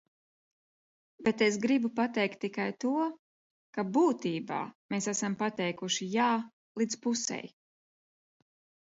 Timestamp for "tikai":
2.45-2.65